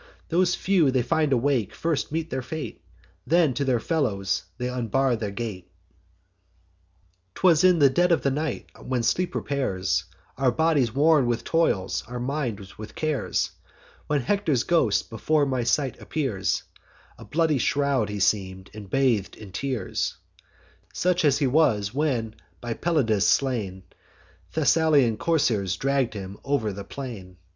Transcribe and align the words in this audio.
Those 0.29 0.55
few 0.55 0.89
they 0.89 1.03
find 1.03 1.31
awake 1.31 1.75
first 1.75 2.11
meet 2.11 2.31
their 2.31 2.41
fate; 2.41 2.81
Then 3.27 3.53
to 3.53 3.63
their 3.63 3.79
fellows 3.79 4.41
they 4.57 4.67
unbar 4.67 5.15
the 5.15 5.29
gate. 5.29 5.69
"'Twas 7.35 7.63
in 7.63 7.77
the 7.77 7.87
dead 7.91 8.11
of 8.11 8.25
night, 8.25 8.65
when 8.83 9.03
sleep 9.03 9.35
repairs 9.35 10.05
Our 10.39 10.51
bodies 10.51 10.91
worn 10.91 11.27
with 11.27 11.43
toils, 11.43 12.03
our 12.07 12.19
minds 12.19 12.79
with 12.79 12.95
cares, 12.95 13.51
When 14.07 14.21
Hector's 14.21 14.63
ghost 14.63 15.11
before 15.11 15.45
my 15.45 15.63
sight 15.63 16.01
appears: 16.01 16.63
A 17.19 17.23
bloody 17.23 17.59
shroud 17.59 18.09
he 18.09 18.19
seem'd, 18.19 18.71
and 18.73 18.89
bath'd 18.89 19.35
in 19.35 19.51
tears; 19.51 20.17
Such 20.95 21.23
as 21.23 21.37
he 21.37 21.45
was, 21.45 21.93
when, 21.93 22.33
by 22.59 22.73
Pelides 22.73 23.27
slain, 23.27 23.83
Thessalian 24.51 25.17
coursers 25.17 25.77
dragg'd 25.77 26.15
him 26.15 26.39
o'er 26.43 26.73
the 26.73 26.83
plain. 26.83 27.37